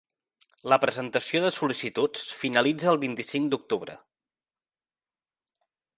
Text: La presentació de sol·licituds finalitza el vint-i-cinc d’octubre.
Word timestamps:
La 0.71 0.77
presentació 0.85 1.41
de 1.43 1.51
sol·licituds 1.57 2.23
finalitza 2.39 2.89
el 2.95 2.99
vint-i-cinc 3.05 3.53
d’octubre. 3.53 3.99